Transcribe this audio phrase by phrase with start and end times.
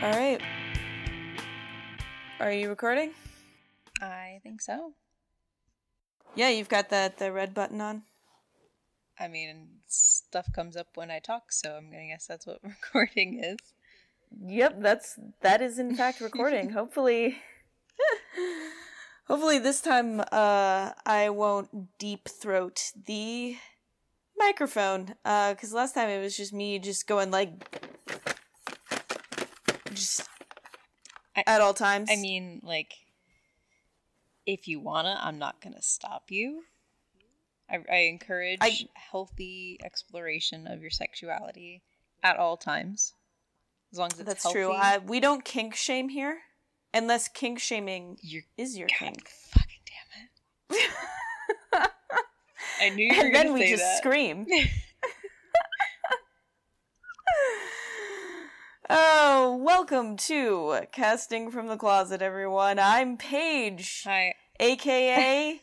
[0.00, 0.40] All right.
[2.38, 3.10] Are you recording?
[4.00, 4.92] I think so.
[6.36, 8.02] Yeah, you've got that the red button on.
[9.18, 13.42] I mean, stuff comes up when I talk, so I'm gonna guess that's what recording
[13.42, 13.58] is.
[14.46, 16.70] Yep, that's that is in fact recording.
[16.78, 17.38] hopefully
[19.26, 23.56] Hopefully this time uh I won't deep throat the
[24.38, 27.50] microphone uh cuz last time it was just me just going like
[29.98, 30.28] just
[31.36, 32.08] I- at all times.
[32.10, 32.92] I mean, like,
[34.46, 36.62] if you wanna, I'm not gonna stop you.
[37.70, 41.82] I, I encourage I- healthy exploration of your sexuality
[42.22, 43.12] at all times,
[43.92, 44.58] as long as it's that's healthy.
[44.60, 44.72] true.
[44.72, 46.38] I, we don't kink shame here
[46.94, 49.28] unless kink shaming You're is your God, kink.
[49.28, 49.82] fucking
[50.70, 50.88] damn it!
[52.80, 53.98] I knew you were and gonna then we just that.
[53.98, 54.46] scream.
[58.90, 62.78] oh, welcome to Casting from the Closet, everyone.
[62.78, 64.34] I'm Paige, Hi.
[64.60, 65.60] aka.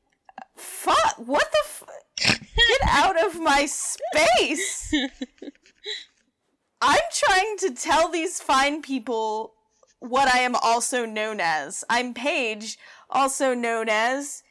[0.56, 1.14] Fuck!
[1.18, 1.58] What the?
[1.64, 1.84] F-
[2.18, 4.92] Get out of my space!
[6.80, 9.54] I'm trying to tell these fine people
[10.00, 11.84] what I am also known as.
[11.88, 12.78] I'm Paige,
[13.10, 14.42] also known as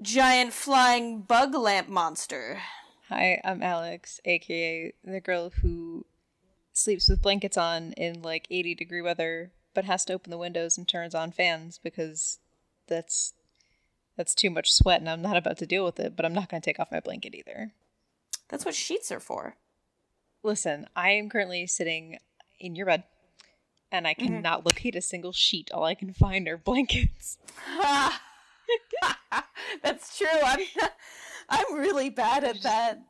[0.00, 2.60] giant flying bug lamp monster.
[3.08, 5.83] Hi, I'm Alex, aka the girl who
[6.74, 10.76] sleeps with blankets on in like 80 degree weather, but has to open the windows
[10.76, 12.38] and turns on fans because
[12.86, 13.32] that's
[14.16, 16.48] that's too much sweat and I'm not about to deal with it, but I'm not
[16.48, 17.72] going to take off my blanket either.
[18.48, 19.56] That's what sheets are for.
[20.42, 22.18] Listen, I am currently sitting
[22.60, 23.04] in your bed
[23.90, 25.70] and I cannot locate a single sheet.
[25.72, 27.38] All I can find are blankets.
[29.82, 30.26] That's true.
[30.44, 30.60] I'm
[31.48, 33.00] I'm really bad at that.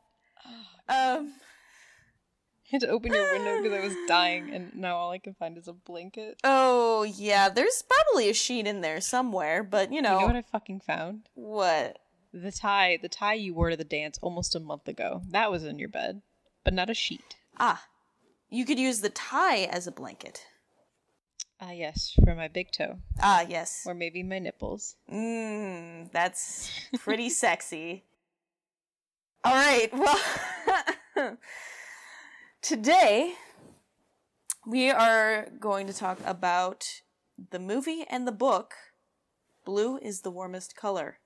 [0.87, 1.33] Um
[2.71, 5.57] had to open your window because I was dying and now all I can find
[5.57, 6.39] is a blanket.
[6.43, 10.35] oh yeah, there's probably a sheet in there somewhere, but you know, You know what
[10.35, 11.29] I fucking found?
[11.35, 11.99] what?
[12.33, 15.21] The tie, the tie you wore to the dance almost a month ago.
[15.29, 16.21] That was in your bed,
[16.65, 17.35] but not a sheet.
[17.57, 17.85] Ah.
[18.49, 20.45] You could use the tie as a blanket.
[21.61, 23.83] Ah, yes, for my big toe, Ah, yes.
[23.87, 24.95] or maybe my nipples.
[25.09, 28.03] Mmm, that's pretty sexy.
[29.45, 30.19] All right, well,
[32.65, 33.35] today
[34.65, 37.03] we are going to talk about
[37.51, 38.73] the movie and the book
[39.63, 41.19] Blue is the Warmest Color.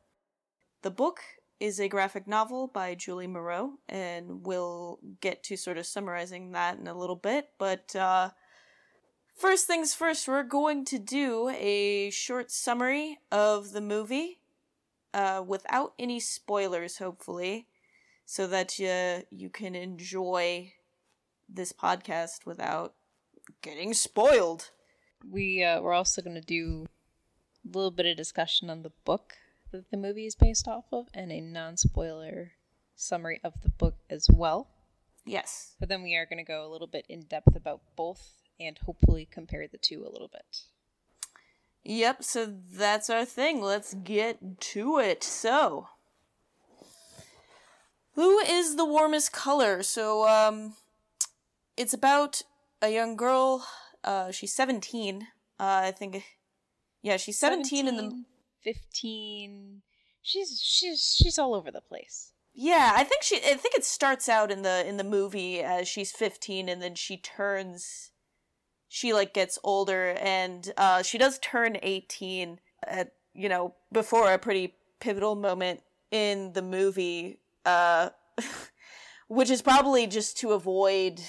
[0.82, 1.22] The book
[1.58, 6.78] is a graphic novel by Julie Maroh, and we'll get to sort of summarizing that
[6.78, 8.32] in a little bit, but uh,
[9.34, 14.42] First things first, we're going to do a short summary of the movie
[15.14, 17.68] uh, without any spoilers, hopefully,
[18.26, 20.74] so that uh, you can enjoy
[21.52, 22.94] this podcast without
[23.62, 24.72] getting spoiled.
[25.30, 26.86] We uh, we're also going to do
[27.66, 29.34] a little bit of discussion on the book
[29.72, 32.54] that the movie is based off of, and a non-spoiler
[32.96, 34.68] summary of the book as well.
[35.26, 35.76] Yes.
[35.80, 38.78] But then we are going to go a little bit in depth about both, and
[38.78, 40.64] hopefully compare the two a little bit.
[41.84, 43.62] Yep, so that's our thing.
[43.62, 45.24] Let's get to it.
[45.24, 45.88] So,
[48.16, 49.82] who is the warmest color?
[49.82, 50.74] So, um,
[51.80, 52.42] it's about
[52.82, 53.66] a young girl.
[54.04, 55.22] Uh, she's 17.
[55.22, 55.24] Uh,
[55.60, 56.24] I think,
[57.02, 58.02] yeah, she's 17, in the.
[58.04, 58.26] 17,
[58.64, 59.82] 15.
[60.22, 62.34] She's she's she's all over the place.
[62.54, 63.38] Yeah, I think she.
[63.38, 66.94] I think it starts out in the in the movie as she's 15, and then
[66.96, 68.12] she turns.
[68.90, 74.38] She like gets older, and uh, she does turn 18 at you know before a
[74.38, 78.10] pretty pivotal moment in the movie, uh,
[79.30, 81.22] which is probably just to avoid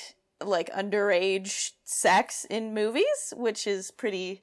[0.44, 4.42] like underage sex in movies, which is pretty.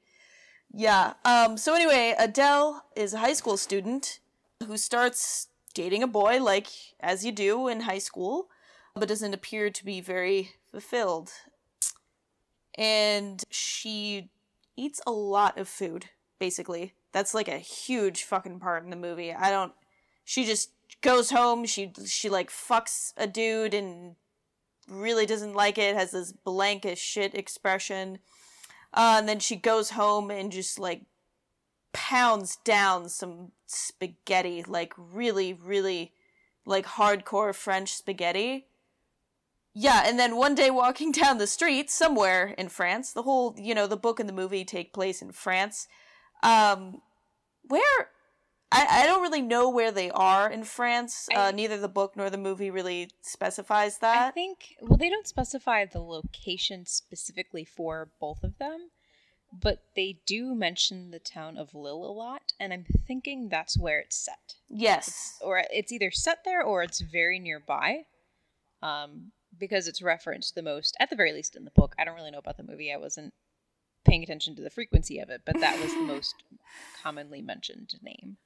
[0.73, 1.13] Yeah.
[1.25, 1.57] Um.
[1.57, 4.19] So anyway, Adele is a high school student
[4.65, 6.67] who starts dating a boy like
[6.99, 8.47] as you do in high school,
[8.95, 11.31] but doesn't appear to be very fulfilled.
[12.75, 14.29] And she
[14.75, 16.05] eats a lot of food,
[16.39, 16.93] basically.
[17.11, 19.33] That's like a huge fucking part in the movie.
[19.33, 19.73] I don't
[20.27, 20.71] she just
[21.01, 24.15] goes home, she she like fucks a dude and
[24.89, 28.19] really doesn't like it, has this blank as shit expression.
[28.93, 31.03] Uh, and then she goes home and just like
[31.93, 36.13] pounds down some spaghetti, like really, really
[36.65, 38.67] like hardcore French spaghetti.
[39.73, 43.75] Yeah, and then one day walking down the street somewhere in France, the whole, you
[43.75, 45.87] know, the book and the movie take place in France.
[46.43, 47.01] Um
[47.63, 48.09] where
[48.71, 51.27] I, I don't really know where they are in France.
[51.33, 54.27] I- uh, neither the book nor the movie really specifies that.
[54.27, 58.89] I think well they don't specify the location specifically for both of them,
[59.53, 63.99] but they do mention the town of Lille a lot, and I'm thinking that's where
[63.99, 64.55] it's set.
[64.69, 65.37] yes.
[65.41, 68.05] Or it's either set there or it's very nearby.
[68.83, 71.95] Um, because it's referenced the most, at the very least in the book.
[71.97, 72.93] I don't really know about the movie.
[72.93, 73.33] I wasn't
[74.05, 76.35] paying attention to the frequency of it, but that was the most
[77.01, 78.37] commonly mentioned name.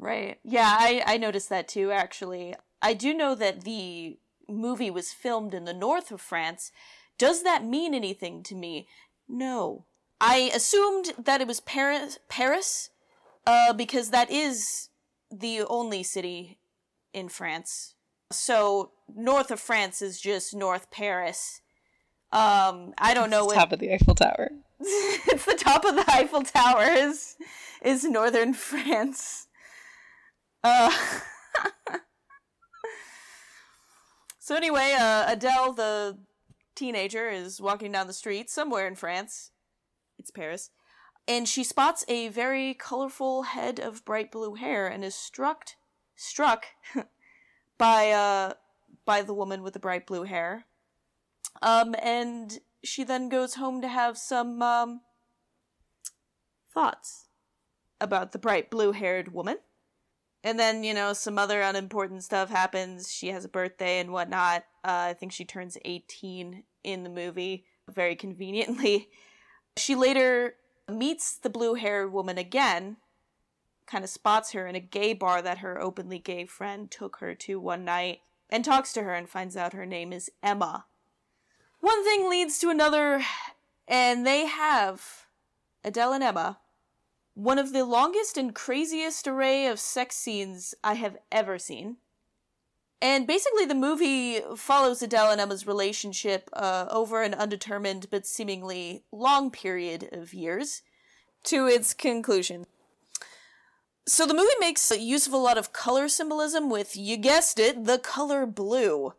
[0.00, 0.38] Right.
[0.42, 2.54] Yeah, I, I noticed that too, actually.
[2.80, 4.18] I do know that the
[4.48, 6.72] movie was filmed in the north of France.
[7.18, 8.88] Does that mean anything to me?
[9.28, 9.84] No.
[10.18, 12.88] I assumed that it was Paris, Paris
[13.46, 14.88] uh, because that is
[15.30, 16.58] the only city
[17.12, 17.94] in France.
[18.32, 21.60] So, north of France is just North Paris.
[22.32, 24.50] Um, I don't know It's top of the Eiffel Tower.
[24.80, 27.36] it's the top of the Eiffel Tower is
[27.82, 29.48] is northern France.
[30.62, 30.90] Uh,
[34.38, 36.18] so anyway, uh, Adele, the
[36.74, 39.50] teenager, is walking down the street somewhere in France.
[40.18, 40.70] It's Paris,
[41.26, 45.70] and she spots a very colorful head of bright blue hair and is struck
[46.14, 46.66] struck
[47.78, 48.52] by uh
[49.06, 50.66] by the woman with the bright blue hair.
[51.62, 55.00] Um, and she then goes home to have some um,
[56.72, 57.28] thoughts
[58.00, 59.58] about the bright blue haired woman.
[60.42, 63.12] And then, you know, some other unimportant stuff happens.
[63.12, 64.64] She has a birthday and whatnot.
[64.82, 69.08] Uh, I think she turns 18 in the movie, very conveniently.
[69.76, 70.56] She later
[70.90, 72.96] meets the blue haired woman again,
[73.86, 77.36] kind of spots her in a gay bar that her openly gay friend took her
[77.36, 78.18] to one night,
[78.50, 80.86] and talks to her and finds out her name is Emma
[81.80, 83.22] one thing leads to another,
[83.88, 85.26] and they have
[85.82, 86.58] Adele and Emma
[87.34, 91.96] one of the longest and craziest array of sex scenes I have ever seen.
[93.02, 99.04] And basically, the movie follows Adele and Emma's relationship uh, over an undetermined but seemingly
[99.10, 100.82] long period of years
[101.44, 102.66] to its conclusion.
[104.06, 107.84] So, the movie makes use of a lot of color symbolism with, you guessed it,
[107.84, 109.14] the color blue.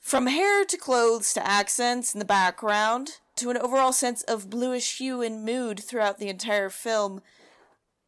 [0.00, 4.98] From hair to clothes to accents in the background, to an overall sense of bluish
[4.98, 7.20] hue and mood throughout the entire film,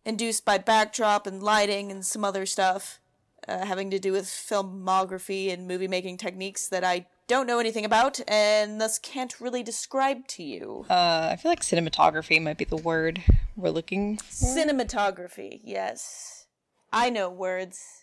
[0.04, 3.00] induced by backdrop and lighting and some other stuff
[3.48, 7.84] uh, having to do with filmography and movie making techniques that I don't know anything
[7.84, 10.84] about and thus can't really describe to you.
[10.90, 13.22] Uh, I feel like cinematography might be the word
[13.56, 14.46] we're looking for.
[14.46, 16.46] Cinematography, yes.
[16.92, 17.99] I know words.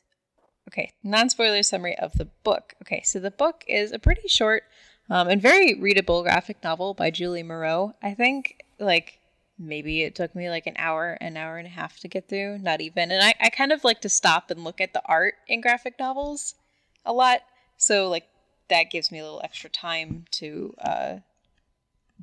[0.67, 2.73] Okay, non spoiler summary of the book.
[2.81, 4.63] Okay, so the book is a pretty short
[5.09, 7.95] um, and very readable graphic novel by Julie Maroh.
[8.01, 9.19] I think, like,
[9.57, 12.59] maybe it took me like an hour, an hour and a half to get through,
[12.59, 13.11] not even.
[13.11, 15.95] And I, I kind of like to stop and look at the art in graphic
[15.99, 16.55] novels
[17.05, 17.41] a lot.
[17.77, 18.27] So, like,
[18.69, 21.15] that gives me a little extra time to uh,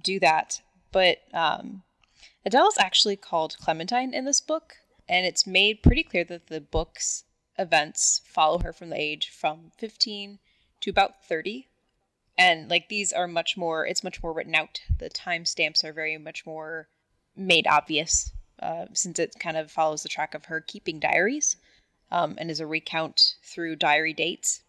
[0.03, 0.61] do that.
[0.93, 1.83] But um,
[2.45, 4.75] Adele's actually called Clementine in this book,
[5.09, 7.24] and it's made pretty clear that the book's
[7.59, 10.39] events follow her from the age from 15
[10.81, 11.69] to about 30.
[12.37, 14.81] And like these are much more, it's much more written out.
[14.99, 16.89] The timestamps are very much more
[17.37, 21.57] made obvious uh, since it kind of follows the track of her keeping diaries
[22.11, 24.63] um, and is a recount through diary dates.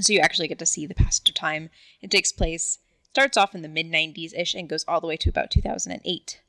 [0.00, 1.70] So you actually get to see the passage of time.
[2.02, 2.78] It takes place,
[3.10, 6.40] starts off in the mid 90s ish and goes all the way to about 2008.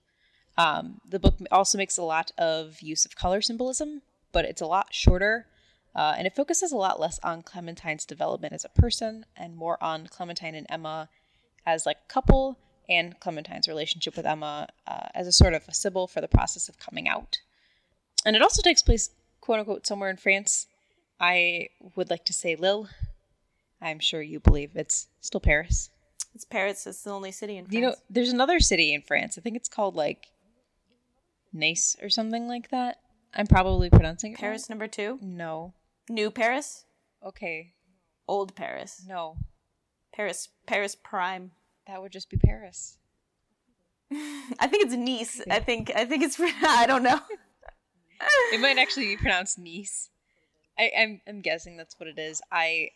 [0.57, 4.01] Um, the book also makes a lot of use of color symbolism,
[4.35, 5.47] but it's a lot shorter.
[5.95, 9.81] Uh, and it focuses a lot less on Clementine's development as a person and more
[9.81, 11.07] on Clementine and Emma
[11.65, 15.73] as like a couple and Clementine's relationship with Emma uh, as a sort of a
[15.73, 17.37] symbol for the process of coming out.
[18.25, 20.67] And it also takes place, quote unquote, somewhere in France.
[21.17, 22.89] I would like to say Lille.
[23.81, 25.89] I'm sure you believe it's still Paris.
[26.33, 27.73] It's Paris, it's the only city in France.
[27.73, 29.37] You know, there's another city in France.
[29.37, 30.27] I think it's called like
[31.53, 32.97] Nice or something like that.
[33.35, 35.19] I'm probably pronouncing it Paris number two?
[35.21, 35.73] No.
[36.09, 36.85] New Paris?
[37.23, 37.73] Okay.
[38.27, 39.03] Old Paris?
[39.07, 39.37] No.
[40.13, 41.51] Paris, Paris Prime.
[41.87, 42.97] That would just be Paris.
[44.11, 45.41] I think it's Nice.
[45.49, 47.19] I think I think it's I don't know.
[48.53, 50.09] It might actually be pronounced Nice.
[50.79, 52.41] I, I'm I'm guessing that's what it is.
[52.51, 52.89] I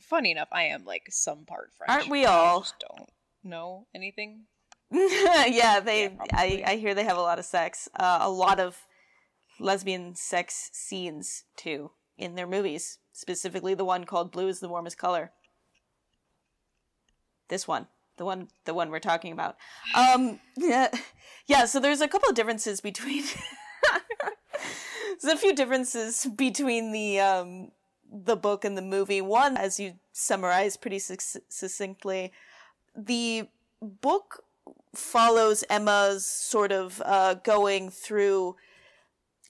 [0.00, 1.90] funny enough, I am like some part French.
[1.90, 2.60] Aren't we all?
[2.60, 3.08] just don't
[3.44, 4.42] know anything.
[4.90, 6.04] yeah, they.
[6.04, 6.62] Yeah, I.
[6.66, 7.88] I hear they have a lot of sex.
[7.98, 8.76] Uh, a lot of
[9.58, 12.98] lesbian sex scenes too in their movies.
[13.12, 15.32] Specifically, the one called "Blue is the Warmest Color."
[17.48, 19.56] This one, the one, the one we're talking about.
[19.94, 20.88] Um, yeah,
[21.46, 21.66] yeah.
[21.66, 23.24] So there's a couple of differences between.
[25.22, 27.70] there's a few differences between the um
[28.10, 29.20] the book and the movie.
[29.20, 32.32] One, as you summarized pretty succinctly,
[32.96, 33.48] the
[33.82, 34.44] book
[34.94, 38.56] follows Emma's sort of uh, going through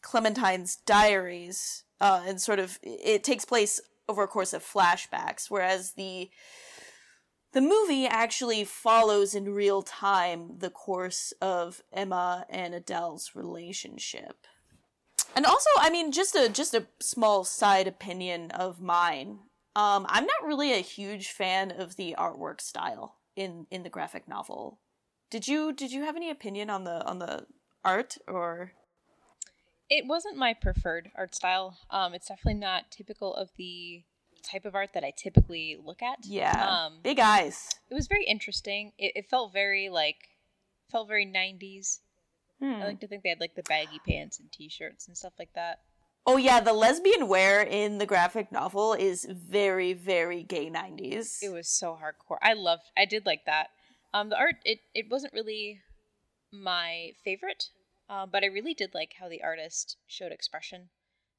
[0.04, 5.92] Clementine's diaries, uh, and sort of it takes place over a course of flashbacks, whereas
[5.92, 6.30] the
[7.52, 14.46] the movie actually follows in real time the course of Emma and Adele's relationship.
[15.34, 19.38] And also, I mean, just a just a small side opinion of mine.
[19.74, 24.28] Um, I'm not really a huge fan of the artwork style in in the graphic
[24.28, 24.80] novel.
[25.30, 27.46] Did you did you have any opinion on the on the
[27.82, 28.72] art or?
[29.90, 31.78] It wasn't my preferred art style.
[31.90, 34.02] Um, it's definitely not typical of the
[34.42, 36.18] type of art that I typically look at.
[36.24, 37.74] Yeah, um, big eyes.
[37.90, 38.92] It was very interesting.
[38.98, 40.28] It, it felt very like
[40.90, 42.00] felt very '90s.
[42.60, 42.74] Hmm.
[42.74, 45.52] I like to think they had like the baggy pants and t-shirts and stuff like
[45.54, 45.80] that.
[46.26, 51.42] Oh yeah, the lesbian wear in the graphic novel is very, very gay '90s.
[51.42, 52.38] It was so hardcore.
[52.40, 52.90] I loved.
[52.96, 53.68] I did like that.
[54.14, 55.80] Um, the art it it wasn't really
[56.50, 57.70] my favorite,
[58.08, 60.88] uh, but I really did like how the artist showed expression,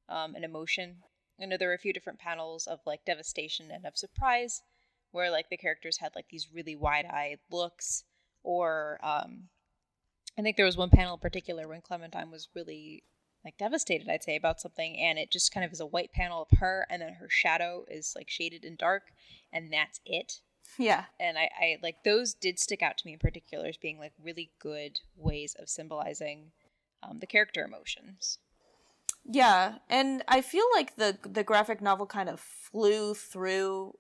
[0.10, 0.98] um, and emotion.
[1.42, 4.62] I know there were a few different panels of like devastation and of surprise,
[5.12, 8.04] where like the characters had like these really wide-eyed looks,
[8.44, 9.50] or um,
[10.38, 13.04] I think there was one panel in particular when Clementine was really
[13.44, 16.42] like devastated, I'd say, about something, and it just kind of is a white panel
[16.42, 19.04] of her, and then her shadow is like shaded in dark,
[19.54, 20.40] and that's it.
[20.78, 21.06] Yeah.
[21.20, 24.14] And I, I like those did stick out to me in particular as being like
[24.22, 26.52] really good ways of symbolizing
[27.04, 28.40] um, the character emotions.
[29.28, 33.94] Yeah, and I feel like the the graphic novel kind of flew through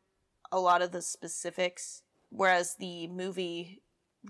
[0.51, 3.81] a lot of the specifics, whereas the movie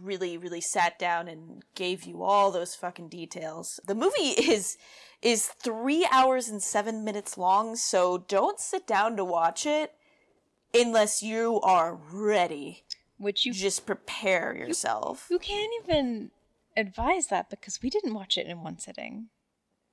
[0.02, 3.80] really really sat down and gave you all those fucking details.
[3.86, 4.78] The movie is
[5.22, 9.92] is 3 hours and 7 minutes long, so don't sit down to watch it
[10.76, 12.84] unless you are ready.
[13.18, 15.28] Which you just prepare yourself.
[15.30, 16.32] You, you can't even
[16.76, 19.28] advise that because we didn't watch it in one sitting.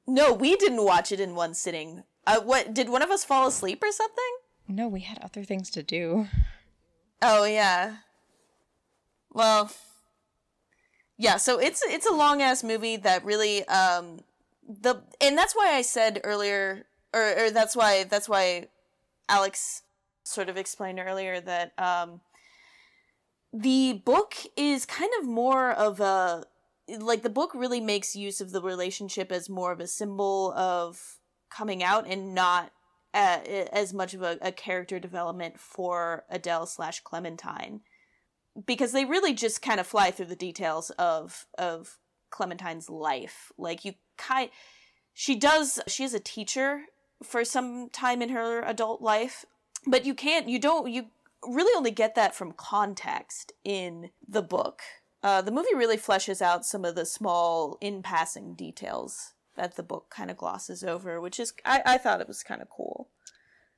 [0.06, 2.02] No, we didn't watch it in one sitting.
[2.26, 4.36] Uh, what did one of us fall asleep or something?
[4.68, 6.26] No, we had other things to do.
[7.20, 7.96] Oh yeah.
[9.30, 9.70] Well,
[11.16, 11.36] yeah.
[11.36, 14.20] So it's it's a long ass movie that really um
[14.68, 18.66] the and that's why I said earlier or, or that's why that's why
[19.28, 19.82] Alex
[20.24, 22.20] sort of explained earlier that um,
[23.52, 26.44] the book is kind of more of a
[26.98, 31.18] like the book really makes use of the relationship as more of a symbol of
[31.50, 32.72] coming out and not
[33.14, 33.38] uh,
[33.72, 37.82] as much of a, a, character development for Adele slash Clementine
[38.66, 41.98] because they really just kind of fly through the details of of
[42.30, 43.52] Clementine's life.
[43.58, 44.50] Like you kind
[45.12, 46.84] she does she is a teacher
[47.22, 49.44] for some time in her adult life
[49.86, 51.06] but you can't you don't you
[51.46, 54.80] really only get that from context in the book.
[55.22, 59.82] Uh, the movie really fleshes out some of the small in passing details that the
[59.82, 63.08] book kind of glosses over which is i, I thought it was kind of cool.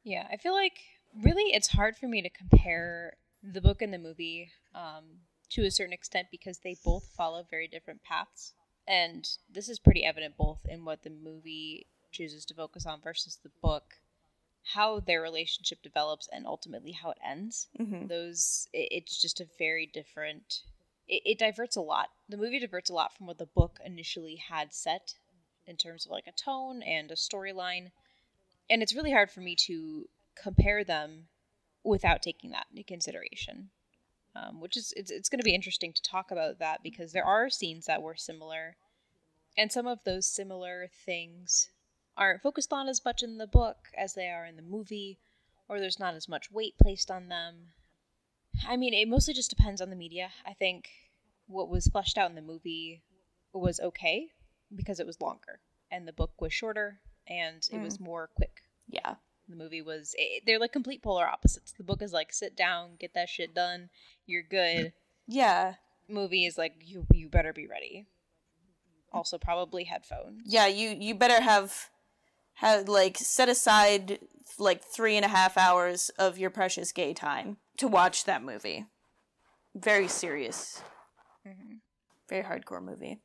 [0.04, 0.78] Yeah i feel like
[1.22, 5.04] really it's hard for me to compare the book and the movie um,
[5.50, 8.54] to a certain extent because they both follow very different paths.
[8.86, 13.38] And this is pretty evident both in what the movie chooses to focus on versus
[13.42, 13.84] the book
[14.72, 17.68] how their relationship develops and ultimately how it ends.
[17.78, 18.06] Mm-hmm.
[18.06, 20.62] Those it, it's just a very different.
[21.06, 22.08] It, it diverts a lot.
[22.28, 25.14] The movie diverts a lot from what the book initially had set
[25.66, 27.90] in terms of like a tone and a storyline,
[28.70, 30.08] and it's really hard for me to
[30.40, 31.26] compare them
[31.82, 33.70] without taking that into consideration.
[34.36, 37.24] Um, which is it's, it's going to be interesting to talk about that because there
[37.24, 38.74] are scenes that were similar
[39.56, 41.68] and some of those similar things
[42.16, 45.18] aren't focused on as much in the book as they are in the movie,
[45.68, 47.54] or there's not as much weight placed on them.
[48.66, 50.30] I mean, it mostly just depends on the media.
[50.46, 50.88] I think
[51.46, 53.02] what was fleshed out in the movie
[53.52, 54.28] was okay
[54.74, 57.82] because it was longer, and the book was shorter and it mm.
[57.84, 58.62] was more quick.
[58.88, 59.14] Yeah.
[59.48, 61.72] The movie was, it, they're like complete polar opposites.
[61.72, 63.90] The book is like, sit down, get that shit done,
[64.26, 64.92] you're good.
[65.26, 65.74] Yeah.
[66.08, 68.06] Movie is like, you you better be ready.
[69.12, 70.42] Also, probably headphones.
[70.44, 71.88] Yeah, you you better have
[72.54, 74.20] have like set aside
[74.58, 78.86] like three and a half hours of your precious gay time to watch that movie.
[79.74, 80.82] Very serious,
[81.46, 81.76] mm-hmm.
[82.28, 83.20] very hardcore movie.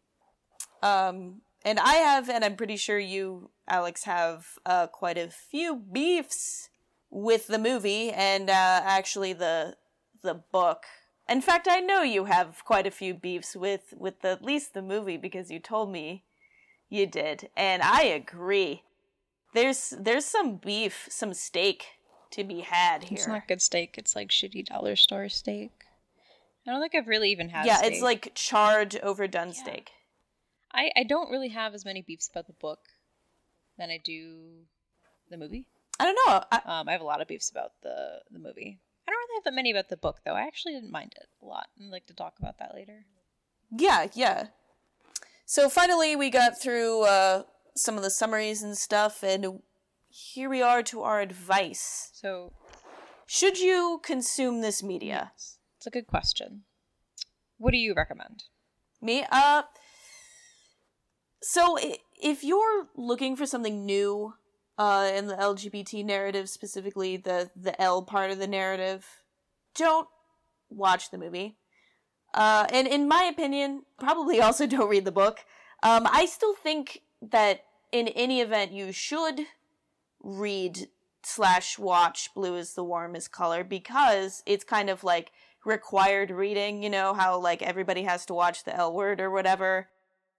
[0.82, 5.76] Um, and I have, and I'm pretty sure you, Alex, have uh, quite a few
[5.76, 6.70] beefs
[7.10, 9.76] with the movie and uh, actually the
[10.22, 10.84] the book.
[11.28, 14.74] In fact, I know you have quite a few beefs with with the, at least
[14.74, 16.24] the movie because you told me
[16.90, 18.84] you did, and I agree.
[19.54, 21.86] There's there's some beef, some steak
[22.32, 23.18] to be had here.
[23.18, 23.96] It's not good steak.
[23.98, 25.72] It's like shitty dollar store steak.
[26.68, 27.66] I don't think I've really even had.
[27.66, 27.94] yeah, steak.
[27.94, 29.92] it's like charred, overdone steak.
[30.72, 32.80] I I don't really have as many beefs about the book
[33.78, 34.66] than I do
[35.30, 35.66] the movie.
[36.00, 36.44] I don't know.
[36.52, 38.80] I, Um, I have a lot of beefs about the the movie.
[39.08, 40.34] I don't really have that many about the book though.
[40.34, 41.68] I actually didn't mind it a lot.
[41.80, 43.06] I'd like to talk about that later.
[43.72, 44.48] Yeah, yeah.
[45.46, 47.44] So finally, we got through uh,
[47.82, 49.62] some of the summaries and stuff, and
[50.10, 52.12] here we are to our advice.
[52.14, 52.54] So
[53.26, 55.32] Should you consume this media?
[55.78, 56.64] it's a good question.
[57.58, 58.44] What do you recommend?
[59.02, 59.26] Me?
[59.32, 59.64] Uh.
[61.42, 61.78] So
[62.22, 64.34] if you're looking for something new,
[64.80, 69.06] uh, in the LGBT narrative, specifically the the L part of the narrative,
[69.76, 70.08] don't
[70.70, 71.58] watch the movie.
[72.34, 75.40] Uh, and in my opinion, probably also don't read the book.
[75.84, 79.42] Um, I still think that in any event, you should
[80.22, 80.88] read
[81.24, 85.32] slash watch Blue is the warmest color because it's kind of like
[85.66, 86.84] required reading.
[86.84, 89.90] You know how like everybody has to watch the L word or whatever.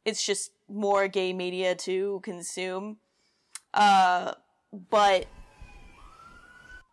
[0.04, 2.99] It's just more gay media to consume.
[3.75, 4.33] Uh,
[4.73, 5.26] but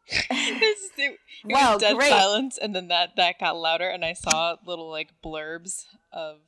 [0.30, 2.10] it, it Wow, was dead great.
[2.10, 6.40] silence, and then that that got louder, and I saw little like blurbs of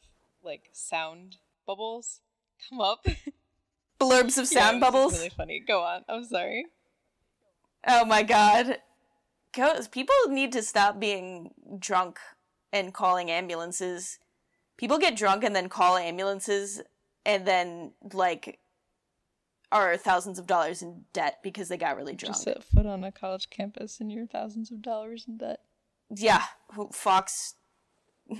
[0.43, 2.21] like sound bubbles
[2.69, 3.05] come up.
[3.99, 5.13] blurbs of sound just bubbles.
[5.13, 5.63] Really funny.
[5.65, 6.03] Go on.
[6.07, 6.65] I'm sorry.
[7.87, 8.77] Oh my god.
[9.91, 12.19] People need to stop being drunk
[12.71, 14.19] and calling ambulances.
[14.77, 16.81] People get drunk and then call ambulances
[17.25, 18.59] and then, like,
[19.71, 22.35] are thousands of dollars in debt because they got really drunk.
[22.35, 25.59] Just set foot on a college campus, and you're thousands of dollars in debt.
[26.09, 26.43] yeah,
[26.91, 27.55] Fox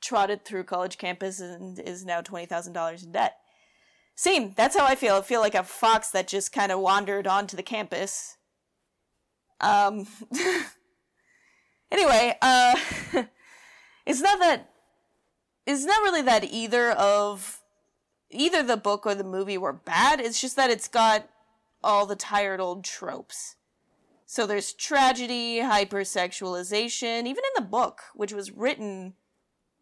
[0.00, 3.36] trotted through college campus and is now $20,000 in debt.
[4.14, 5.16] Same, that's how I feel.
[5.16, 8.36] I feel like a fox that just kind of wandered onto the campus.
[9.60, 10.06] Um
[11.90, 12.76] Anyway, uh
[14.06, 14.70] it's not that
[15.66, 17.60] it's not really that either of
[18.30, 20.20] either the book or the movie were bad.
[20.20, 21.28] It's just that it's got
[21.82, 23.56] all the tired old tropes.
[24.26, 29.14] So there's tragedy, hypersexualization, even in the book, which was written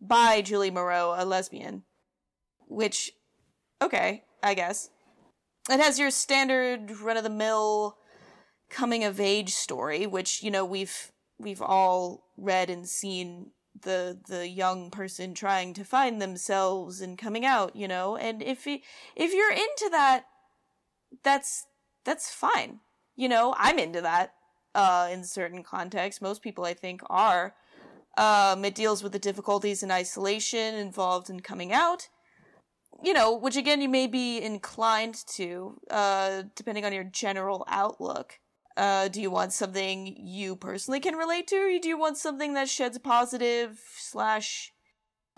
[0.01, 1.83] by Julie Maroh, a lesbian.
[2.67, 3.13] Which,
[3.83, 4.91] okay, I guess.
[5.71, 7.99] It has your standard run of the mill
[8.71, 14.49] coming of age story, which, you know, we've we've all read and seen the the
[14.49, 18.17] young person trying to find themselves and coming out, you know.
[18.17, 18.83] And if y-
[19.15, 20.25] if you're into that,
[21.23, 21.67] that's
[22.05, 22.81] that's fine.
[23.17, 24.35] You know, I'm into that
[24.75, 26.23] uh, in certain contexts.
[26.23, 27.55] Most people, I think, are.
[28.17, 32.09] Um, it deals with the difficulties and isolation involved in coming out.
[33.03, 38.41] You know, which again, you may be inclined to, uh, depending on your general outlook.
[38.77, 42.55] Uh, do you want something you personally can relate to, or do you want something
[42.55, 44.73] that sheds positive slash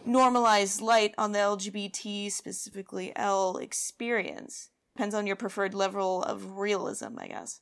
[0.04, 4.70] normalized light on the LGBT, specifically L, experience?
[4.94, 7.60] Depends on your preferred level of realism, I guess.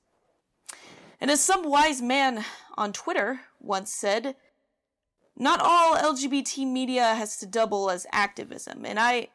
[1.20, 2.44] And as some wise man
[2.76, 4.36] on Twitter once said,
[5.36, 9.28] not all LGBT media has to double as activism, and I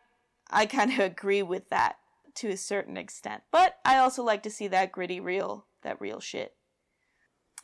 [0.54, 1.98] I kind of agree with that
[2.36, 3.44] to a certain extent.
[3.52, 6.56] But I also like to see that gritty real, that real shit.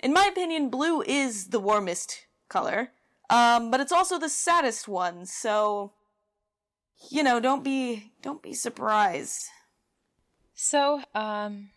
[0.02, 2.92] In my opinion, blue is the warmest color,
[3.30, 5.26] um, but it's also the saddest one.
[5.26, 5.94] So,
[7.10, 9.48] you know, don't be don't be surprised.
[10.54, 11.70] So, um,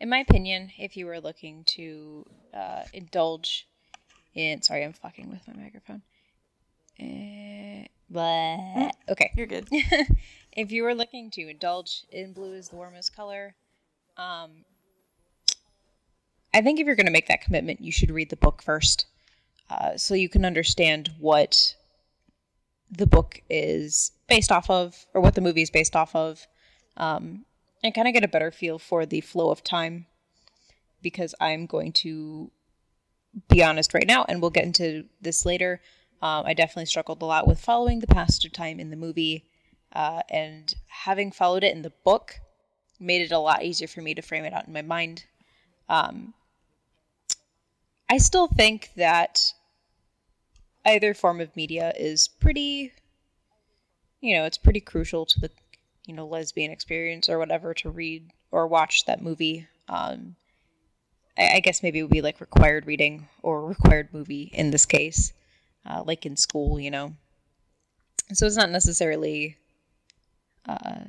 [0.00, 3.68] in my opinion, if you were looking to uh, indulge
[4.34, 6.02] in, sorry, I'm fucking with my microphone.
[8.16, 8.90] Blah.
[9.08, 9.30] Okay.
[9.36, 9.68] You're good.
[10.52, 13.54] if you were looking to indulge in blue is the warmest color,
[14.16, 14.64] um,
[16.52, 19.06] I think if you're going to make that commitment, you should read the book first,
[19.70, 21.76] uh, so you can understand what
[22.90, 26.46] the book is based off of, or what the movie is based off of,
[26.96, 27.44] um,
[27.84, 30.06] and kind of get a better feel for the flow of time.
[31.02, 32.50] Because I'm going to
[33.48, 35.80] be honest right now, and we'll get into this later.
[36.22, 39.44] Um, I definitely struggled a lot with following the passage of time in the movie,
[39.92, 42.40] uh, and having followed it in the book
[42.98, 45.24] made it a lot easier for me to frame it out in my mind.
[45.88, 46.34] Um,
[48.08, 49.52] I still think that
[50.84, 52.92] either form of media is pretty,
[54.20, 55.50] you know, it's pretty crucial to the,
[56.06, 59.66] you know, lesbian experience or whatever to read or watch that movie.
[59.88, 60.36] Um,
[61.36, 64.86] I, I guess maybe it would be like required reading or required movie in this
[64.86, 65.32] case,
[65.86, 67.14] uh, like in school, you know.
[68.32, 69.56] So it's not necessarily
[70.68, 71.04] uh,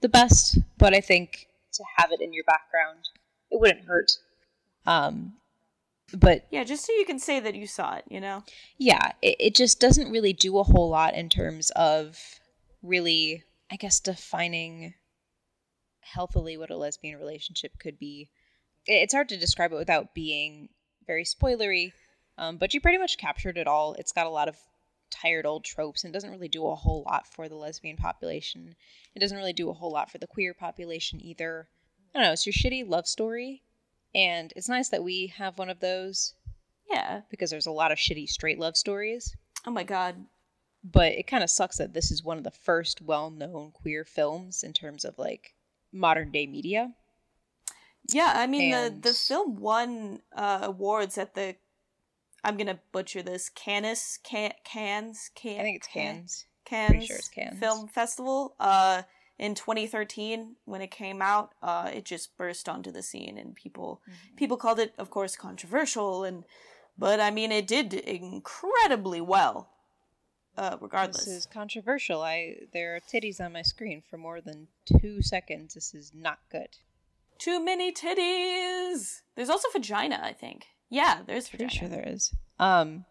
[0.00, 3.00] the best, but I think to have it in your background,
[3.50, 4.12] it wouldn't hurt.
[4.86, 5.34] Um,
[6.12, 8.44] but Yeah, just so you can say that you saw it, you know?
[8.76, 12.18] yeah, it, it just doesn't really do a whole lot in terms of
[12.82, 14.94] really, I guess, defining
[16.00, 18.28] healthily what a lesbian relationship could be.
[18.86, 20.68] It- It's hard to describe it without being
[21.06, 21.92] very spoilery,
[22.38, 23.94] um, but you pretty much captured it all.
[23.94, 24.56] It's got a lot of
[25.10, 28.74] tired old tropes and doesn't really do a whole lot for the lesbian population.
[29.14, 31.68] It doesn't really do a whole lot for the queer population either.
[32.14, 33.62] I don't know, it's your shitty love story.
[34.14, 36.34] And it's nice that we have one of those
[36.90, 37.22] Yeah.
[37.30, 39.36] because there's a lot of shitty straight love stories.
[39.66, 40.26] Oh my god.
[40.82, 44.04] But it kind of sucks that this is one of the first well known queer
[44.04, 45.54] films in terms of like
[45.92, 46.92] modern day media.
[48.12, 51.56] Yeah, I mean the the film won uh, awards at the
[52.44, 56.46] I'm gonna butcher this Canis can Cannes can I think it's cans.
[56.64, 57.58] Cannes, Pretty sure it's Cannes.
[57.58, 58.54] Film Festival.
[58.60, 59.02] Uh,
[59.36, 64.00] in 2013, when it came out, uh, it just burst onto the scene, and people
[64.08, 64.36] Mm-hmm.
[64.36, 66.44] people called it, of course, controversial, and
[66.96, 69.70] but I mean, it did incredibly well.
[70.56, 72.22] Uh, regardless, This is controversial.
[72.22, 74.68] I there are titties on my screen for more than
[75.00, 75.74] two seconds.
[75.74, 76.68] This is not good.
[77.38, 79.22] too many titties.
[79.34, 80.66] There's also vagina, I think.
[80.94, 82.32] Yeah, there's Pretty sure there is.
[82.58, 83.04] Um,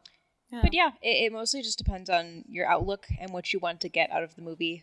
[0.50, 0.62] Yeah.
[0.62, 3.90] but yeah, it, it mostly just depends on your outlook and what you want to
[3.90, 4.82] get out of the movie.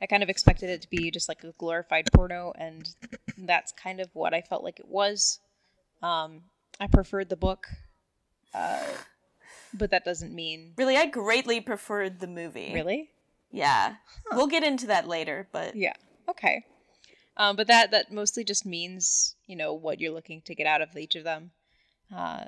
[0.00, 2.88] I kind of expected it to be just like a glorified porno, and
[3.36, 5.38] that's kind of what I felt like it was.
[6.02, 6.44] Um,
[6.80, 7.66] I preferred the book,
[8.54, 8.86] uh,
[9.74, 12.72] but that doesn't mean Really, I greatly preferred the movie.
[12.72, 13.10] really.
[13.52, 13.96] Yeah.
[14.32, 15.92] We'll get into that later, but Yeah.
[16.28, 16.64] Okay.
[17.36, 20.80] Um, but that that mostly just means you know what you're looking to get out
[20.80, 21.50] of each of them.
[22.14, 22.44] Uh,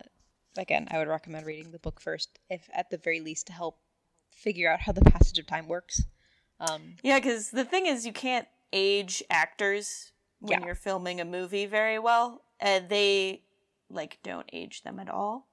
[0.57, 3.79] again, I would recommend reading the book first, if at the very least to help
[4.31, 6.03] figure out how the passage of time works.
[6.61, 10.67] Um, yeah, because the thing is, you can't age actors when Yeah.
[10.67, 12.43] you're filming a movie very well.
[12.61, 13.43] And they,
[13.91, 15.49] like, don't age them at all.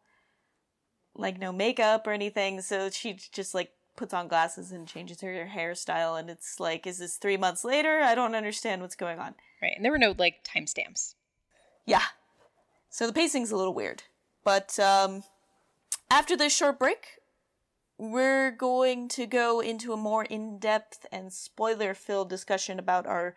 [1.16, 2.62] Like, no makeup or anything.
[2.62, 6.18] So she just, like, puts on glasses and changes her hairstyle.
[6.20, 8.00] And it's like, is this three months later?
[8.02, 9.36] I don't understand what's going on.
[9.62, 11.16] right, and there were no like timestamps.
[11.86, 12.04] Yeah.
[12.90, 14.04] So the pacing's a little weird.
[14.44, 15.24] But um
[16.12, 17.20] after this short break,
[17.98, 23.36] we're going to go into a more in-depth and spoiler-filled discussion about our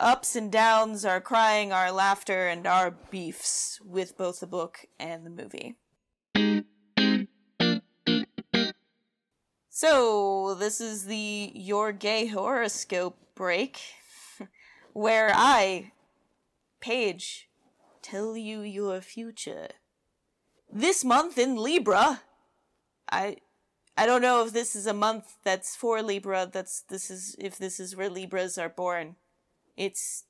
[0.00, 5.24] ups and downs, our crying, our laughter, and our beefs with both the book and
[5.24, 5.76] the movie.
[9.68, 13.80] So, this is the Your Gay Horoscope break,
[14.92, 15.92] where I,
[16.80, 17.48] Paige,
[18.02, 19.68] tell you your future.
[20.70, 22.22] This month in Libra,
[23.10, 23.36] I
[23.96, 27.58] I don't know if this is a month that's for Libra, that's this is if
[27.58, 29.16] this is where Libras are born.
[29.76, 30.24] It's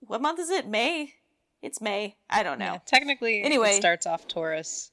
[0.00, 0.68] what month is it?
[0.68, 1.14] May?
[1.60, 2.16] It's May.
[2.30, 2.74] I don't know.
[2.74, 3.70] Yeah, technically, Anyway.
[3.70, 4.92] it starts off Taurus,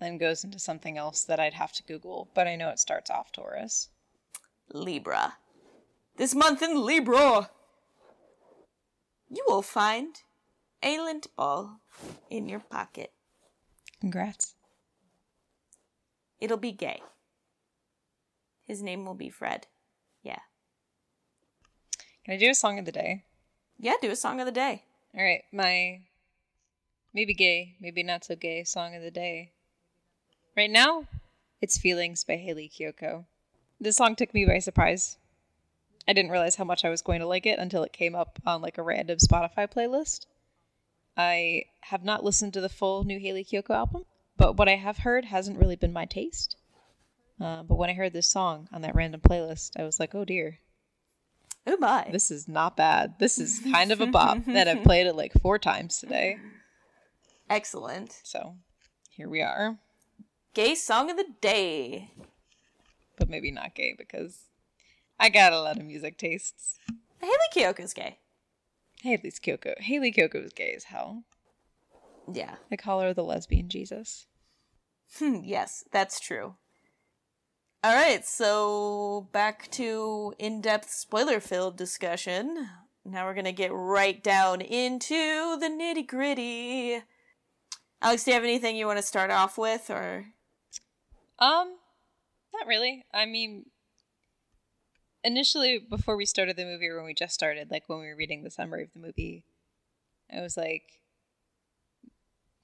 [0.00, 3.08] then goes into something else that I'd have to Google, but I know it starts
[3.08, 3.88] off Taurus.
[4.72, 5.34] Libra.
[6.16, 7.50] This month in Libra,
[9.30, 10.16] you will find
[10.82, 11.80] a lint ball
[12.30, 13.12] in your pocket.
[14.00, 14.54] Congrats.
[16.40, 17.02] It'll be gay.
[18.66, 19.66] His name will be Fred.
[20.22, 20.40] Yeah.
[22.24, 23.24] Can I do a song of the day?
[23.78, 24.82] Yeah, do a song of the day.
[25.16, 26.00] All right, my
[27.14, 29.52] maybe gay, maybe not so gay song of the day.
[30.56, 31.06] Right now,
[31.60, 33.24] it's Feelings by Hayley Kiyoko.
[33.80, 35.18] This song took me by surprise.
[36.08, 38.38] I didn't realize how much I was going to like it until it came up
[38.46, 40.26] on like a random Spotify playlist.
[41.16, 44.04] I have not listened to the full new Hayley Kiyoko album,
[44.36, 46.56] but what I have heard hasn't really been my taste.
[47.40, 50.24] Uh, but when I heard this song on that random playlist, I was like, oh
[50.24, 50.58] dear,
[51.66, 52.08] Oh my.
[52.12, 53.14] this is not bad.
[53.18, 56.36] This is kind of a bop that I've played it like four times today.
[57.48, 58.18] Excellent.
[58.24, 58.56] So
[59.10, 59.78] here we are,
[60.54, 62.10] Gay song of the day.
[63.18, 64.44] but maybe not gay because
[65.20, 66.78] I got a lot of music tastes.
[67.20, 68.18] Hayley Kiyoko's gay.
[69.02, 69.78] Haley's Kyoko.
[69.80, 71.24] Hayley Kiyoko is gay as hell.
[72.32, 72.56] Yeah.
[72.70, 74.26] I call her the lesbian Jesus.
[75.18, 76.56] Hmm, yes, that's true.
[77.84, 82.68] All right, so back to in depth spoiler filled discussion.
[83.04, 87.02] Now we're going to get right down into the nitty gritty.
[88.02, 89.88] Alex, do you have anything you want to start off with?
[89.90, 90.26] Or.
[91.38, 91.76] Um,
[92.52, 93.04] not really.
[93.14, 93.66] I mean,
[95.24, 98.16] initially, before we started the movie, or when we just started, like when we were
[98.16, 99.44] reading the summary of the movie,
[100.34, 101.00] I was like,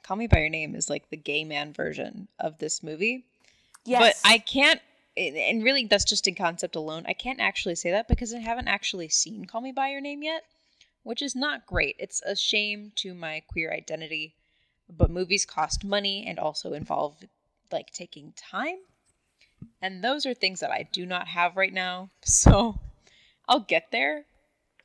[0.03, 3.25] Call Me By Your Name is like the gay man version of this movie.
[3.85, 4.01] Yes.
[4.01, 4.81] But I can't
[5.17, 7.05] and really that's just in concept alone.
[7.07, 10.23] I can't actually say that because I haven't actually seen Call Me by Your Name
[10.23, 10.45] yet,
[11.03, 11.97] which is not great.
[11.99, 14.35] It's a shame to my queer identity,
[14.89, 17.17] but movies cost money and also involve
[17.71, 18.79] like taking time.
[19.81, 22.11] And those are things that I do not have right now.
[22.25, 22.79] So
[23.49, 24.25] I'll get there.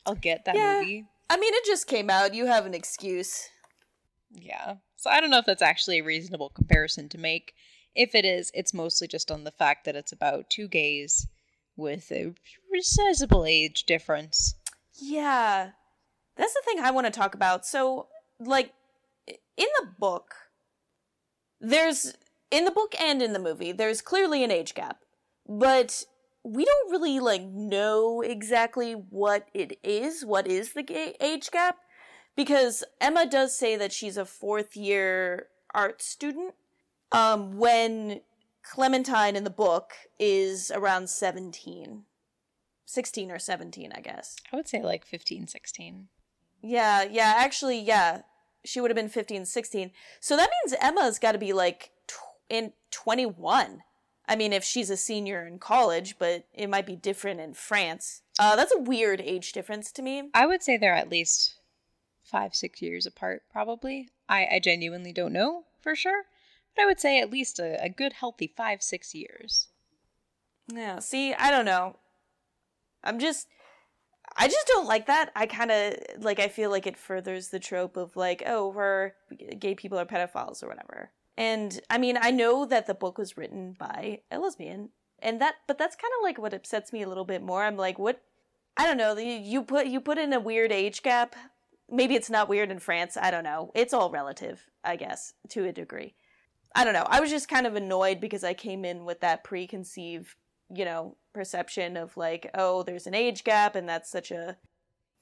[0.06, 0.80] I'll get that Yeah.
[0.80, 1.06] movie.
[1.30, 2.34] I mean, it just came out.
[2.34, 3.50] You have an excuse.
[4.32, 4.76] Yeah.
[4.96, 7.54] So I don't know if that's actually a reasonable comparison to make.
[7.96, 11.28] If it is, it's mostly just on the fact that it's about two gays
[11.76, 12.34] with a
[12.80, 14.56] sizable age difference.
[14.94, 15.72] Yeah.
[16.36, 17.66] That's the thing I want to talk about.
[17.66, 18.08] So,
[18.40, 18.72] like,
[19.28, 20.36] in the book,
[21.60, 22.14] there's,
[22.52, 25.00] in the book and in the movie, there's clearly an age gap.
[25.48, 26.04] But
[26.44, 30.26] we don't really, like, know exactly what it is.
[30.26, 31.78] What is the ga- age gap?
[32.36, 36.54] Because Emma does say that she's a fourth year art student.
[37.12, 38.22] Um, when
[38.70, 42.04] Clementine in the book is around 17.
[42.86, 44.36] 16 or 17, I guess.
[44.52, 46.08] I would say like 15, 16.
[46.62, 48.22] Yeah, yeah, actually, yeah.
[48.66, 49.92] She would have been 15, 16.
[50.20, 51.92] So that means Emma's got to be like
[52.50, 53.84] in 21.
[54.28, 58.22] I mean, if she's a senior in college, but it might be different in France.
[58.38, 60.30] Uh, that's a weird age difference to me.
[60.34, 61.56] I would say they're at least
[62.24, 64.10] five, six years apart, probably.
[64.28, 66.24] I, I genuinely don't know for sure,
[66.76, 69.68] but I would say at least a, a good, healthy five, six years.
[70.68, 71.96] Yeah, see, I don't know.
[73.04, 73.48] I'm just.
[74.40, 75.32] I just don't like that.
[75.36, 76.40] I kind of like.
[76.40, 79.14] I feel like it furthers the trope of like, oh, we're
[79.58, 81.12] gay people are pedophiles or whatever.
[81.38, 85.56] And I mean, I know that the book was written by a lesbian, and that,
[85.68, 87.64] but that's kind of like what upsets me a little bit more.
[87.64, 88.22] I'm like, what?
[88.76, 89.16] I don't know.
[89.18, 91.36] You, put you put in a weird age gap.
[91.90, 93.18] Maybe it's not weird in France.
[93.20, 93.72] I don't know.
[93.74, 96.16] It's all relative, I guess, to a degree.
[96.76, 97.08] I don't know.
[97.08, 100.36] I was just kind of annoyed because I came in with that preconceived,
[100.74, 104.58] you know, perception of like, oh, there's an age gap and that's such a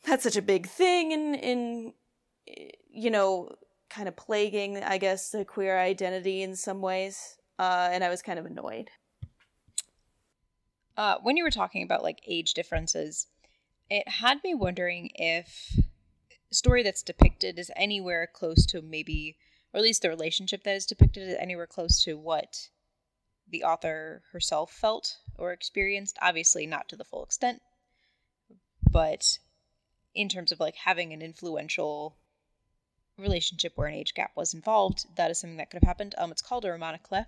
[0.06, 1.94] that's such a big thing in in
[2.92, 3.50] you know,
[3.96, 7.38] kind of plaguing, I guess, the queer identity in some ways.
[7.58, 8.90] Uh, and I was kind of annoyed.
[10.98, 13.28] Uh, when you were talking about like age differences,
[13.90, 15.78] it had me wondering if
[16.52, 19.38] story that's depicted is anywhere close to maybe,
[19.74, 22.70] or at least the relationship that is depicted is anywhere close to what
[23.50, 26.18] the author herself felt or experienced.
[26.22, 27.62] Obviously, not to the full extent,
[28.92, 29.40] but
[30.14, 32.18] in terms of like having an influential
[33.18, 36.16] relationship where an age gap was involved, that is something that could have happened.
[36.18, 37.28] Um, it's called a roman à clef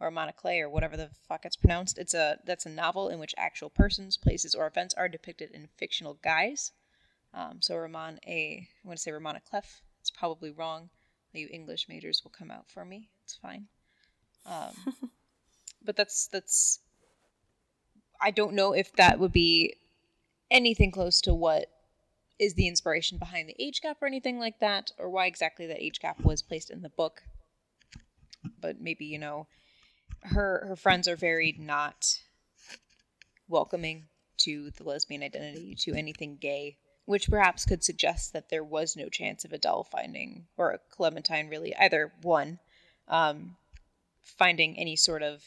[0.00, 1.98] or Monoclay or whatever the fuck it's pronounced.
[1.98, 5.68] It's a that's a novel in which actual persons, places, or events are depicted in
[5.76, 6.72] fictional guise.
[7.32, 9.82] Um, so Roman a I want to say Roman a clef.
[10.00, 10.90] It's probably wrong.
[11.32, 13.10] You English majors will come out for me.
[13.24, 13.66] It's fine.
[14.46, 15.10] Um,
[15.84, 16.80] but that's that's.
[18.20, 19.76] I don't know if that would be
[20.50, 21.66] anything close to what
[22.38, 25.82] is the inspiration behind the age gap or anything like that, or why exactly that
[25.82, 27.22] age gap was placed in the book.
[28.60, 29.46] But maybe you know
[30.22, 32.20] her her friends are very not
[33.48, 34.04] welcoming
[34.38, 39.08] to the lesbian identity to anything gay which perhaps could suggest that there was no
[39.08, 42.58] chance of adele finding or a clementine really either one
[43.08, 43.56] um,
[44.22, 45.44] finding any sort of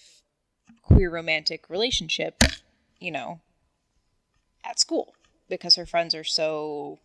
[0.81, 2.41] queer romantic relationship
[2.99, 3.39] you know
[4.63, 5.13] at school
[5.49, 6.99] because her friends are so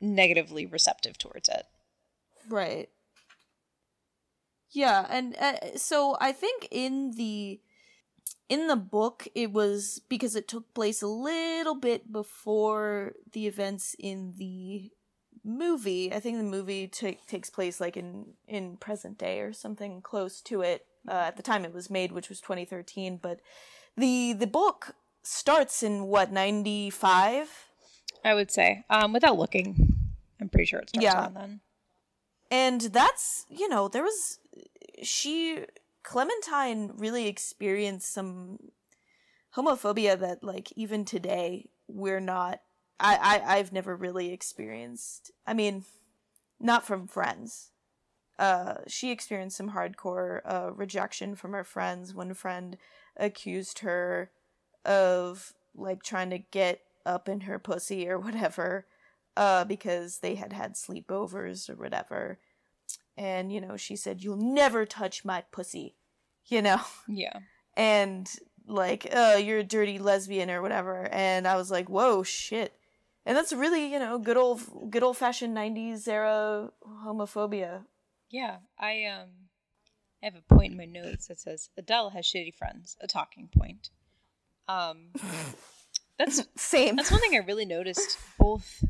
[0.00, 1.66] negatively receptive towards it
[2.48, 2.88] Right.
[4.70, 7.60] Yeah, and uh, so I think in the
[8.48, 13.94] in the book it was because it took place a little bit before the events
[13.98, 14.90] in the
[15.44, 16.12] movie.
[16.12, 20.40] I think the movie ta takes place like in in present day or something close
[20.42, 23.18] to it uh, at the time it was made, which was 2013.
[23.22, 23.40] But
[23.96, 24.94] the the book
[25.28, 27.68] starts in what 95
[28.24, 29.94] i would say um, without looking.
[30.40, 31.20] I'm pretty sure it starts Yeah.
[31.20, 31.60] around then.
[32.50, 34.38] And that's you know there was
[35.02, 35.64] she
[36.02, 38.58] clementine really experienced some
[39.56, 42.60] homophobia that like even today we're not
[43.00, 45.84] i, I i've never really experienced i mean
[46.60, 47.70] not from friends.
[48.38, 52.14] Uh she experienced some hardcore uh rejection from her friends.
[52.14, 52.76] One friend
[53.16, 54.30] accused her
[54.88, 58.86] of like trying to get up in her pussy or whatever
[59.36, 62.38] uh because they had had sleepovers or whatever.
[63.16, 65.94] And you know she said you'll never touch my pussy
[66.46, 66.80] you know?
[67.06, 67.38] Yeah.
[67.76, 68.28] And
[68.66, 71.08] like uh you're a dirty lesbian or whatever.
[71.12, 72.74] And i was like whoa shit.
[73.26, 76.70] And that's really you know good old good old fashioned 90s era
[77.04, 77.84] homophobia.
[78.30, 79.28] Yeah, I um
[80.22, 83.48] I have a point in my notes that says Adele has shitty friends, a talking
[83.56, 83.90] point.
[84.68, 85.08] Um,
[86.18, 86.96] that's Same.
[86.96, 88.84] that's one thing I really noticed both,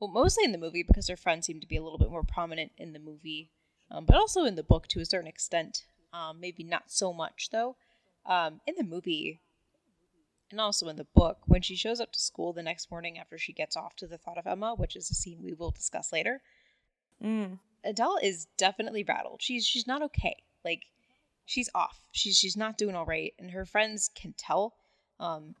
[0.00, 2.22] well, mostly in the movie because her friends seem to be a little bit more
[2.22, 3.50] prominent in the movie,
[3.90, 5.84] um, but also in the book to a certain extent.
[6.12, 7.76] Um, maybe not so much though.
[8.24, 9.40] Um, in the movie,
[10.50, 13.36] and also in the book, when she shows up to school the next morning after
[13.38, 16.12] she gets off to the thought of Emma, which is a scene we will discuss
[16.12, 16.40] later,
[17.22, 17.58] Mm.
[17.84, 19.42] Adele is definitely rattled.
[19.42, 20.36] She's she's not okay.
[20.64, 20.84] Like
[21.44, 22.00] she's off.
[22.12, 24.74] She's she's not doing all right, and her friends can tell.
[25.20, 25.54] Um,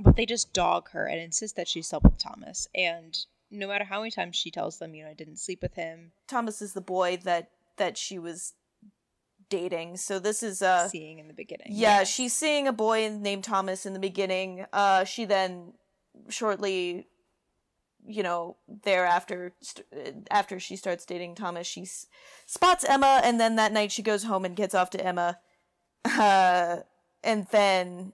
[0.00, 2.68] but they just dog her and insist that she slept with Thomas.
[2.74, 3.16] And
[3.50, 6.12] no matter how many times she tells them, you know, I didn't sleep with him,
[6.26, 8.54] Thomas is the boy that that she was
[9.50, 9.96] dating.
[9.96, 11.68] So this is uh seeing in the beginning.
[11.70, 14.66] yeah, she's seeing a boy named Thomas in the beginning.
[14.72, 15.72] Uh she then
[16.28, 17.06] shortly
[18.06, 19.86] you know, thereafter st-
[20.30, 22.06] after she starts dating Thomas, she s-
[22.46, 25.38] spots Emma and then that night she goes home and gets off to Emma.
[26.04, 26.78] Uh
[27.24, 28.12] and then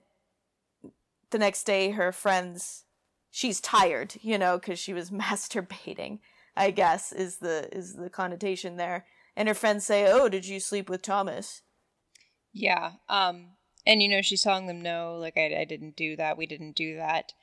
[1.35, 2.85] the next day her friends
[3.29, 6.19] she's tired, you know, cuz she was masturbating,
[6.55, 9.05] I guess is the is the connotation there.
[9.35, 11.61] And her friends say, "Oh, did you sleep with Thomas?"
[12.53, 12.93] Yeah.
[13.09, 16.37] Um, and you know, she's telling them no, like I, I didn't do that.
[16.37, 17.33] We didn't do that.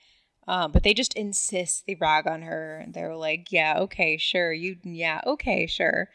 [0.48, 1.87] Um, but they just insist.
[1.87, 2.78] They rag on her.
[2.78, 4.52] and They're like, yeah, okay, sure.
[4.52, 6.09] You, yeah, okay, sure.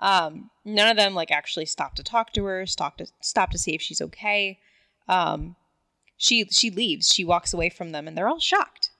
[0.00, 3.58] Um, none of them like actually stop to talk to her, stop to stop to
[3.58, 4.58] see if she's okay.
[5.08, 5.56] Um,
[6.20, 7.10] she she leaves.
[7.12, 8.90] She walks away from them, and they're all shocked.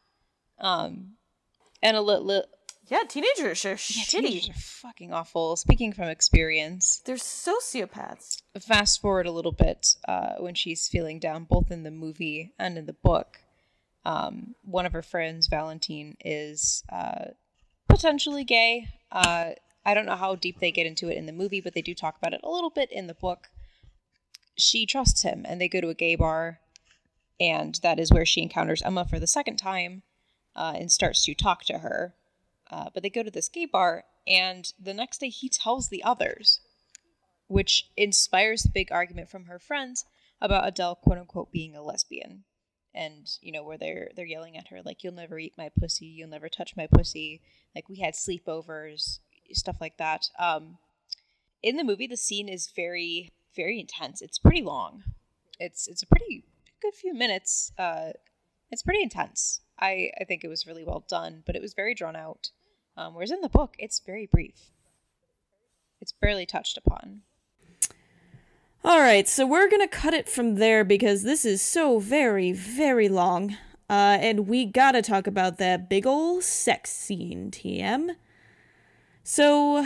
[0.58, 1.16] Um,
[1.82, 2.24] and a little.
[2.24, 2.42] Li-
[2.88, 4.08] Yeah, teenagers are yeah, shitty.
[4.10, 4.54] teenagers are
[4.88, 5.56] fucking awful.
[5.56, 8.42] Speaking from experience, They're sociopaths.
[8.60, 12.76] fast forward a little bit uh, when she's feeling down, both in the movie and
[12.78, 13.38] in the book.
[14.04, 17.26] Um, one of her friends, Valentine, is uh,
[17.88, 18.88] potentially gay.
[19.12, 19.50] Uh,
[19.84, 21.94] I don't know how deep they get into it in the movie, but they do
[21.94, 23.48] talk about it a little bit in the book.
[24.56, 26.60] She trusts him, and they go to a gay bar,
[27.40, 30.02] and that is where she encounters Emma for the second time
[30.54, 32.14] uh, and starts to talk to her.
[32.70, 36.04] Uh, but they go to this gay bar, and the next day he tells the
[36.04, 36.60] others
[37.50, 40.04] which inspires the big argument from her friends
[40.40, 42.44] about Adele quote unquote being a lesbian.
[42.94, 46.06] And, you know, where they're they're yelling at her like you'll never eat my pussy,
[46.06, 47.40] you'll never touch my pussy,
[47.74, 49.18] like we had sleepovers,
[49.52, 50.28] stuff like that.
[50.38, 50.78] Um
[51.60, 54.22] in the movie the scene is very very intense.
[54.22, 55.02] It's pretty long.
[55.58, 56.44] It's it's a pretty
[56.80, 57.72] good few minutes.
[57.78, 58.12] Uh
[58.70, 59.60] it's pretty intense.
[59.78, 62.50] I I think it was really well done, but it was very drawn out.
[62.96, 64.70] Um, whereas in the book, it's very brief.
[66.00, 67.22] It's barely touched upon.
[68.82, 72.50] All right, so we're going to cut it from there because this is so very,
[72.50, 73.56] very long.
[73.90, 78.14] Uh, and we gotta talk about that big ol' sex scene, TM.
[79.24, 79.84] So,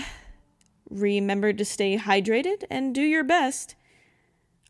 [0.90, 3.74] remember to stay hydrated and do your best.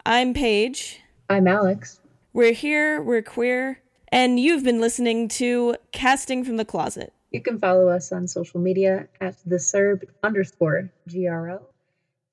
[0.06, 1.00] I'm Paige.
[1.28, 2.00] I'm Alex.
[2.34, 7.12] We're here, we're queer, and you've been listening to Casting from the Closet.
[7.30, 11.62] You can follow us on social media at the Serb underscore GRL.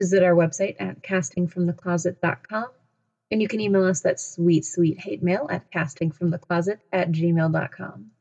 [0.02, 2.66] Visit our website at castingfromthecloset.com.
[3.30, 8.12] And you can email us that sweet, sweet hate mail at castingfromthecloset at gmail.com.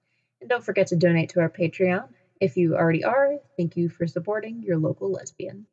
[0.42, 2.10] And don't forget to donate to our Patreon.
[2.42, 5.64] If you already are, thank you for supporting your local lesbian.